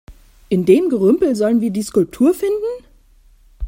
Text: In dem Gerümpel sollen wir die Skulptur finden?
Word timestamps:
In 0.49 0.65
dem 0.65 0.89
Gerümpel 0.89 1.35
sollen 1.35 1.61
wir 1.61 1.69
die 1.69 1.83
Skulptur 1.83 2.33
finden? 2.33 2.87